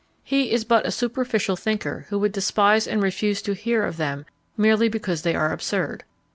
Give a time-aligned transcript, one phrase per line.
[0.23, 4.25] He is but a superficial thinker who would despise and refuse to hear of them
[4.57, 6.05] merely because they are absurd.